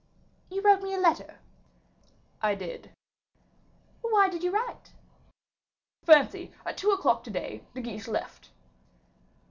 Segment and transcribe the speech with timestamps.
[0.49, 1.37] "You wrote me a letter?"
[2.41, 2.89] "I did."
[4.01, 4.93] "Why did you write?"
[6.03, 8.49] "Fancy, at two o'clock to day, De Guiche left."